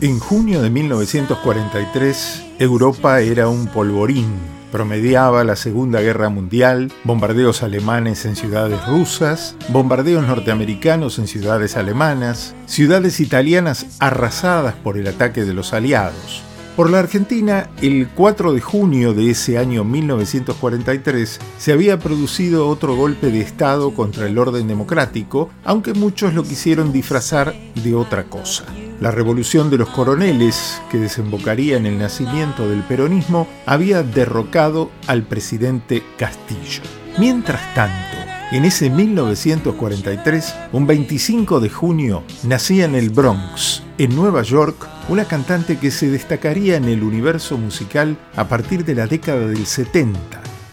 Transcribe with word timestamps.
En 0.00 0.20
junio 0.20 0.62
de 0.62 0.70
1943, 0.70 2.44
Europa 2.60 3.20
era 3.20 3.48
un 3.48 3.66
polvorín. 3.66 4.26
Promediaba 4.70 5.42
la 5.42 5.56
Segunda 5.56 6.00
Guerra 6.00 6.28
Mundial, 6.28 6.92
bombardeos 7.02 7.64
alemanes 7.64 8.24
en 8.24 8.36
ciudades 8.36 8.86
rusas, 8.86 9.56
bombardeos 9.70 10.24
norteamericanos 10.24 11.18
en 11.18 11.26
ciudades 11.26 11.76
alemanas, 11.76 12.54
ciudades 12.66 13.18
italianas 13.18 13.96
arrasadas 13.98 14.74
por 14.74 14.96
el 14.96 15.08
ataque 15.08 15.44
de 15.44 15.54
los 15.54 15.72
aliados. 15.72 16.45
Por 16.76 16.90
la 16.90 16.98
Argentina, 16.98 17.70
el 17.80 18.06
4 18.14 18.52
de 18.52 18.60
junio 18.60 19.14
de 19.14 19.30
ese 19.30 19.56
año 19.56 19.82
1943 19.82 21.40
se 21.56 21.72
había 21.72 21.98
producido 21.98 22.68
otro 22.68 22.94
golpe 22.94 23.30
de 23.30 23.40
Estado 23.40 23.94
contra 23.94 24.26
el 24.26 24.36
orden 24.36 24.68
democrático, 24.68 25.48
aunque 25.64 25.94
muchos 25.94 26.34
lo 26.34 26.42
quisieron 26.42 26.92
disfrazar 26.92 27.54
de 27.82 27.94
otra 27.94 28.24
cosa. 28.24 28.66
La 29.00 29.10
revolución 29.10 29.70
de 29.70 29.78
los 29.78 29.88
coroneles, 29.88 30.82
que 30.90 30.98
desembocaría 30.98 31.78
en 31.78 31.86
el 31.86 31.98
nacimiento 31.98 32.68
del 32.68 32.82
peronismo, 32.82 33.48
había 33.64 34.02
derrocado 34.02 34.90
al 35.06 35.22
presidente 35.22 36.02
Castillo. 36.18 36.82
Mientras 37.18 37.74
tanto, 37.74 38.15
en 38.52 38.64
ese 38.64 38.90
1943, 38.90 40.54
un 40.72 40.86
25 40.86 41.60
de 41.60 41.68
junio, 41.68 42.22
nacía 42.44 42.84
en 42.84 42.94
el 42.94 43.10
Bronx, 43.10 43.82
en 43.98 44.14
Nueva 44.14 44.42
York, 44.42 44.88
una 45.08 45.24
cantante 45.24 45.78
que 45.78 45.90
se 45.90 46.10
destacaría 46.10 46.76
en 46.76 46.84
el 46.84 47.02
universo 47.02 47.58
musical 47.58 48.16
a 48.36 48.48
partir 48.48 48.84
de 48.84 48.94
la 48.94 49.06
década 49.06 49.46
del 49.46 49.66
70, 49.66 50.18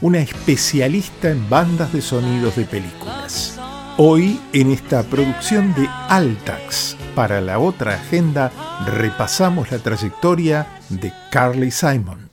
una 0.02 0.20
especialista 0.20 1.32
en 1.32 1.50
bandas 1.50 1.94
de 1.94 2.02
sonidos 2.02 2.56
de 2.56 2.66
películas. 2.66 3.60
Hoy, 3.98 4.40
en 4.54 4.72
esta 4.72 5.04
producción 5.04 5.74
de 5.76 5.88
Altax, 6.10 6.98
para 7.16 7.42
la 7.42 7.60
otra 7.60 7.96
agenda, 7.96 8.52
repasamos 8.88 9.72
la 9.72 9.80
trayectoria 9.80 10.68
de 10.90 11.12
Carly 11.32 11.72
Simon. 11.72 12.33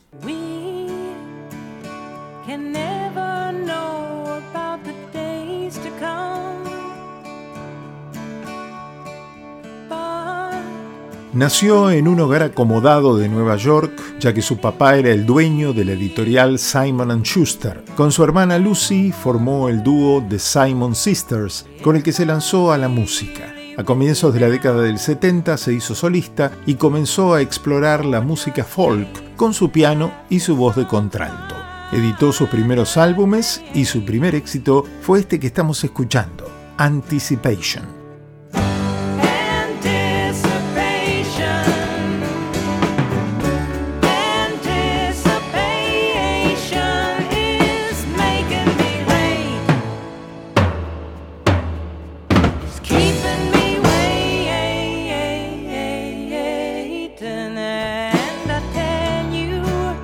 Nació 11.40 11.90
en 11.90 12.06
un 12.06 12.20
hogar 12.20 12.42
acomodado 12.42 13.16
de 13.16 13.26
Nueva 13.26 13.56
York, 13.56 13.98
ya 14.18 14.34
que 14.34 14.42
su 14.42 14.58
papá 14.58 14.98
era 14.98 15.08
el 15.08 15.24
dueño 15.24 15.72
de 15.72 15.86
la 15.86 15.92
editorial 15.92 16.58
Simon⁇ 16.58 17.08
Schuster. 17.24 17.82
Con 17.96 18.12
su 18.12 18.22
hermana 18.22 18.58
Lucy 18.58 19.10
formó 19.10 19.70
el 19.70 19.82
dúo 19.82 20.22
The 20.28 20.38
Simon 20.38 20.94
Sisters, 20.94 21.64
con 21.82 21.96
el 21.96 22.02
que 22.02 22.12
se 22.12 22.26
lanzó 22.26 22.72
a 22.72 22.76
la 22.76 22.90
música. 22.90 23.54
A 23.78 23.84
comienzos 23.84 24.34
de 24.34 24.40
la 24.40 24.50
década 24.50 24.82
del 24.82 24.98
70 24.98 25.56
se 25.56 25.72
hizo 25.72 25.94
solista 25.94 26.52
y 26.66 26.74
comenzó 26.74 27.32
a 27.32 27.40
explorar 27.40 28.04
la 28.04 28.20
música 28.20 28.62
folk 28.62 29.34
con 29.36 29.54
su 29.54 29.70
piano 29.70 30.12
y 30.28 30.40
su 30.40 30.56
voz 30.56 30.76
de 30.76 30.86
contralto. 30.86 31.54
Editó 31.90 32.34
sus 32.34 32.50
primeros 32.50 32.98
álbumes 32.98 33.62
y 33.72 33.86
su 33.86 34.04
primer 34.04 34.34
éxito 34.34 34.84
fue 35.00 35.20
este 35.20 35.40
que 35.40 35.46
estamos 35.46 35.82
escuchando, 35.84 36.50
Anticipation. 36.76 37.99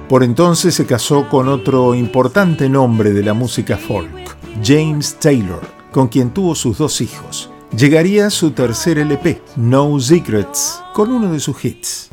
Por 0.08 0.22
entonces 0.22 0.72
se 0.76 0.86
casó 0.86 1.28
con 1.28 1.48
otro 1.48 1.92
importante 1.96 2.68
nombre 2.68 3.12
de 3.12 3.24
la 3.24 3.34
música 3.34 3.76
folk, 3.76 4.36
James 4.62 5.16
Taylor, 5.18 5.60
con 5.90 6.06
quien 6.06 6.30
tuvo 6.30 6.54
sus 6.54 6.78
dos 6.78 7.00
hijos. 7.00 7.50
Llegaría 7.76 8.30
su 8.30 8.52
tercer 8.52 8.98
LP, 8.98 9.42
No 9.56 9.98
Secrets, 9.98 10.80
con 10.94 11.10
uno 11.10 11.32
de 11.32 11.40
sus 11.40 11.64
hits. 11.64 12.08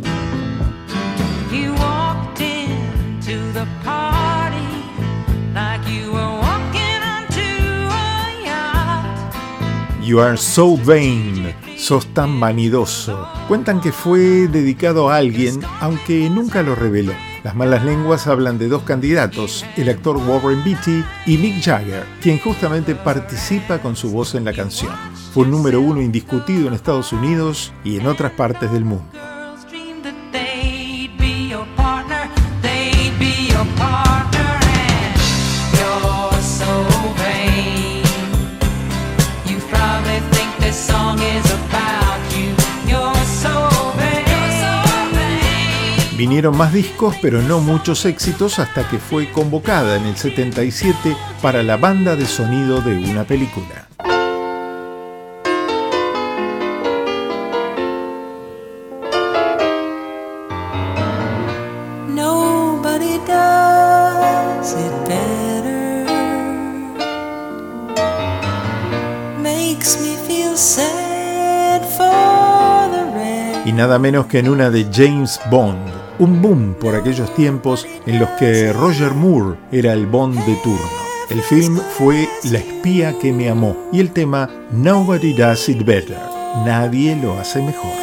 You 10.04 10.20
are 10.20 10.36
so 10.36 10.76
vain, 10.78 11.54
sos 11.78 12.08
tan 12.08 12.40
vanidoso. 12.40 13.28
Cuentan 13.48 13.80
que 13.80 13.92
fue 13.92 14.48
dedicado 14.48 15.10
a 15.10 15.18
alguien, 15.18 15.62
aunque 15.80 16.28
nunca 16.32 16.64
lo 16.64 16.74
reveló. 16.74 17.14
Las 17.44 17.56
malas 17.56 17.84
lenguas 17.84 18.28
hablan 18.28 18.58
de 18.58 18.70
dos 18.70 18.84
candidatos, 18.84 19.66
el 19.76 19.90
actor 19.90 20.16
Warren 20.16 20.64
Beatty 20.64 21.04
y 21.26 21.38
Mick 21.38 21.62
Jagger, 21.62 22.06
quien 22.22 22.40
justamente 22.40 22.96
participa 22.96 23.80
con 23.80 23.98
su 23.98 24.12
voz 24.12 24.34
en 24.36 24.46
la 24.46 24.54
canción. 24.54 24.94
Fue 25.34 25.44
un 25.44 25.52
número 25.52 25.82
uno 25.82 26.02
indiscutido 26.02 26.70
en 26.70 26.74
Estados 26.74 27.12
Unidos 27.12 27.74
y 27.84 27.98
en 27.98 28.08
otras 28.08 28.32
partes 28.32 28.72
del 28.72 28.86
mundo. 28.86 29.04
Vinieron 46.24 46.56
más 46.56 46.72
discos, 46.72 47.18
pero 47.22 47.42
no 47.42 47.60
muchos 47.60 48.06
éxitos 48.06 48.58
hasta 48.58 48.88
que 48.88 48.98
fue 48.98 49.30
convocada 49.30 49.98
en 49.98 50.06
el 50.06 50.16
77 50.16 51.18
para 51.42 51.64
la 51.64 51.76
banda 51.76 52.16
de 52.16 52.26
sonido 52.26 52.80
de 52.80 52.96
una 52.96 53.26
película. 53.26 53.90
y 73.66 73.72
nada 73.72 73.98
menos 73.98 74.26
que 74.28 74.40
en 74.40 74.50
una 74.50 74.70
de 74.70 74.86
James 74.92 75.40
Bond 75.50 76.03
un 76.20 76.42
boom 76.42 76.76
por 76.80 76.96
aquellos 76.96 77.34
tiempos 77.36 77.88
en 78.06 78.20
los 78.20 78.30
que 78.32 78.74
Roger 78.74 79.14
Moore 79.14 79.58
era 79.72 79.94
el 79.94 80.06
Bond 80.06 80.38
de 80.46 80.56
turno. 80.58 81.04
El 81.30 81.42
film 81.42 81.80
fue 81.98 82.28
La 82.52 82.60
espía 82.60 83.18
que 83.20 83.32
me 83.32 83.50
amó 83.50 83.76
y 83.92 84.00
el 84.00 84.12
tema 84.12 84.50
Nobody 84.72 85.34
Does 85.34 85.70
It 85.70 85.84
Better. 85.84 86.20
Nadie 86.66 87.16
lo 87.16 87.40
hace 87.40 87.62
mejor. 87.62 88.03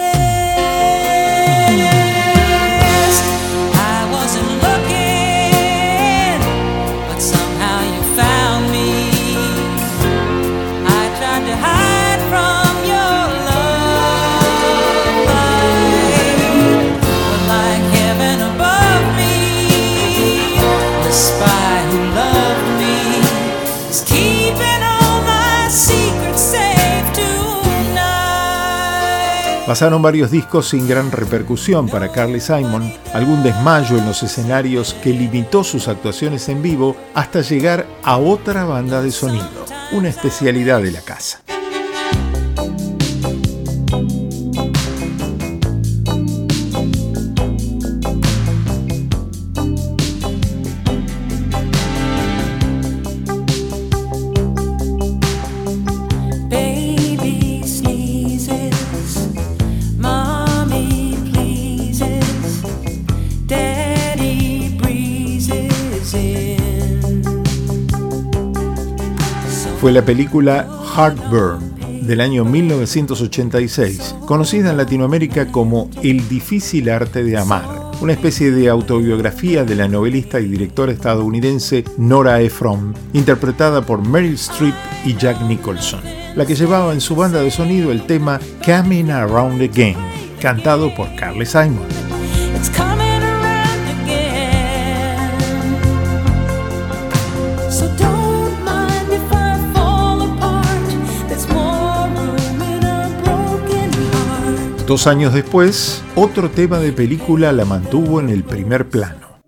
Pasaron 29.70 30.02
varios 30.02 30.32
discos 30.32 30.70
sin 30.70 30.88
gran 30.88 31.12
repercusión 31.12 31.88
para 31.88 32.10
Carly 32.10 32.40
Simon, 32.40 32.92
algún 33.14 33.44
desmayo 33.44 33.98
en 33.98 34.04
los 34.04 34.20
escenarios 34.24 34.94
que 34.94 35.10
limitó 35.10 35.62
sus 35.62 35.86
actuaciones 35.86 36.48
en 36.48 36.60
vivo 36.60 36.96
hasta 37.14 37.40
llegar 37.42 37.86
a 38.02 38.18
otra 38.18 38.64
banda 38.64 39.00
de 39.00 39.12
sonido, 39.12 39.64
una 39.92 40.08
especialidad 40.08 40.82
de 40.82 40.90
la 40.90 41.02
casa. 41.02 41.40
Fue 69.80 69.92
la 69.92 70.04
película 70.04 70.68
Heartburn 70.96 72.06
del 72.06 72.20
año 72.20 72.44
1986, 72.44 74.16
conocida 74.26 74.70
en 74.70 74.76
Latinoamérica 74.76 75.50
como 75.52 75.90
El 76.02 76.28
difícil 76.28 76.90
arte 76.90 77.22
de 77.22 77.36
amar 77.36 77.80
una 78.00 78.14
especie 78.14 78.50
de 78.50 78.68
autobiografía 78.68 79.64
de 79.64 79.76
la 79.76 79.86
novelista 79.86 80.40
y 80.40 80.46
directora 80.46 80.92
estadounidense 80.92 81.84
Nora 81.98 82.40
Ephron, 82.40 82.94
interpretada 83.12 83.82
por 83.82 84.06
Meryl 84.06 84.34
Streep 84.34 84.74
y 85.04 85.14
Jack 85.16 85.42
Nicholson, 85.42 86.00
la 86.34 86.46
que 86.46 86.54
llevaba 86.54 86.92
en 86.92 87.00
su 87.00 87.14
banda 87.14 87.42
de 87.42 87.50
sonido 87.50 87.92
el 87.92 88.06
tema 88.06 88.40
Coming 88.64 89.10
Around 89.10 89.62
Again, 89.62 89.96
cantado 90.40 90.94
por 90.94 91.14
Carly 91.16 91.44
Simon. 91.44 92.09
Dos 104.90 105.06
años 105.06 105.32
después, 105.32 106.02
otro 106.16 106.50
tema 106.50 106.80
de 106.80 106.90
película 106.90 107.52
la 107.52 107.64
mantuvo 107.64 108.18
en 108.18 108.28
el 108.28 108.42
primer 108.42 108.88
plano. 108.88 109.38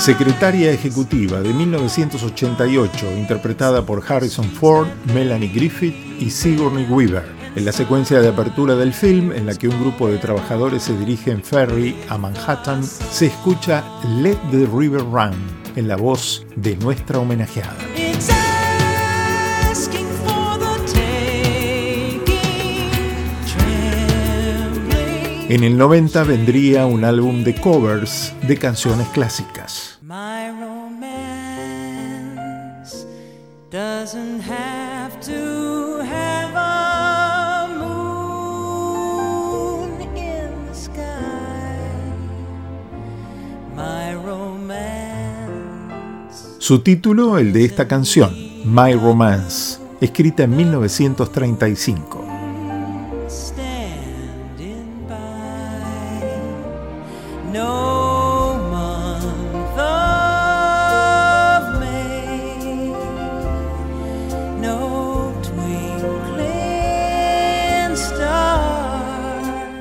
Secretaria 0.00 0.72
Ejecutiva 0.72 1.40
de 1.40 1.52
1988, 1.52 3.12
interpretada 3.16 3.86
por 3.86 4.02
Harrison 4.10 4.46
Ford, 4.46 4.88
Melanie 5.14 5.48
Griffith 5.48 5.94
y 6.18 6.30
Sigourney 6.30 6.86
Weaver. 6.86 7.22
En 7.54 7.64
la 7.64 7.70
secuencia 7.72 8.20
de 8.20 8.28
apertura 8.28 8.74
del 8.74 8.92
film, 8.92 9.30
en 9.30 9.46
la 9.46 9.54
que 9.54 9.68
un 9.68 9.78
grupo 9.80 10.08
de 10.08 10.18
trabajadores 10.18 10.82
se 10.82 10.96
dirige 10.96 11.30
en 11.30 11.44
ferry 11.44 11.94
a 12.08 12.18
Manhattan, 12.18 12.82
se 12.82 13.26
escucha 13.26 13.84
Let 14.16 14.38
the 14.50 14.66
River 14.66 15.02
Run, 15.02 15.34
en 15.76 15.86
la 15.86 15.96
voz 15.96 16.44
de 16.56 16.76
nuestra 16.76 17.18
homenajeada. 17.18 17.99
En 25.50 25.64
el 25.64 25.76
90 25.76 26.22
vendría 26.22 26.86
un 26.86 27.04
álbum 27.04 27.42
de 27.42 27.56
covers 27.56 28.32
de 28.46 28.56
canciones 28.56 29.08
clásicas. 29.08 29.98
Su 46.58 46.78
título, 46.78 47.38
el 47.38 47.52
de 47.52 47.64
esta 47.64 47.88
canción, 47.88 48.32
My 48.64 48.92
Romance, 48.92 49.80
escrita 50.00 50.44
en 50.44 50.54
1935. 50.54 52.20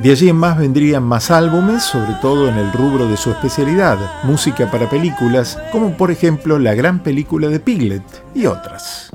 De 0.02 0.12
allí 0.12 0.30
en 0.30 0.38
más 0.38 0.58
vendrían 0.58 1.04
más 1.04 1.30
álbumes, 1.30 1.84
sobre 1.84 2.14
todo 2.22 2.48
en 2.48 2.56
el 2.56 2.72
rubro 2.72 3.06
de 3.10 3.18
su 3.18 3.32
especialidad, 3.32 3.98
música 4.24 4.72
para 4.72 4.90
películas, 4.90 5.60
como 5.74 5.98
por 5.98 6.10
ejemplo 6.10 6.58
la 6.58 6.74
gran 6.74 7.00
película 7.00 7.50
de 7.50 7.60
Piglet 7.60 8.04
y 8.34 8.46
otras. 8.46 9.10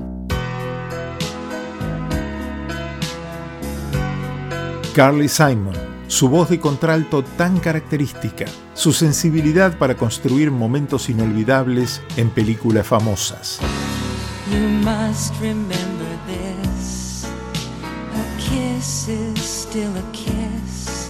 Carly 4.93 5.27
Simon, 5.27 5.73
su 6.05 6.29
voz 6.29 6.51
de 6.51 6.59
contralto 6.59 7.23
tan 7.23 7.59
característica, 7.59 8.45
su 8.75 8.93
sensibilidad 8.93 9.79
para 9.79 9.95
construir 9.95 10.51
momentos 10.51 11.09
inolvidables 11.09 12.03
en 12.15 12.29
películas 12.29 12.85
famosas. 12.85 13.59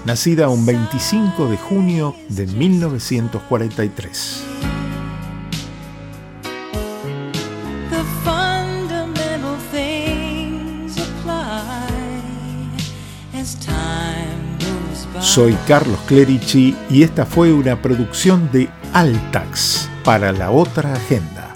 Nacida 0.05 0.49
un 0.49 0.65
25 0.67 1.47
de 1.47 1.57
junio 1.57 2.15
de 2.29 2.45
1943. 2.45 4.43
Soy 15.21 15.57
Carlos 15.67 15.99
Clerici 16.05 16.75
y 16.91 17.01
esta 17.01 17.25
fue 17.25 17.51
una 17.51 17.81
producción 17.81 18.51
de 18.51 18.69
Altax 18.93 19.89
para 20.03 20.31
la 20.31 20.51
otra 20.51 20.93
agenda. 20.93 21.51